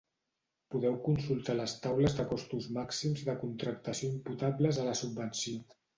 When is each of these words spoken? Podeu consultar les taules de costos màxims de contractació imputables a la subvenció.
Podeu 0.75 0.95
consultar 1.07 1.55
les 1.59 1.75
taules 1.83 2.17
de 2.21 2.25
costos 2.31 2.69
màxims 2.79 3.23
de 3.29 3.35
contractació 3.45 4.11
imputables 4.17 4.81
a 4.81 4.87
la 4.89 4.97
subvenció. 5.03 5.63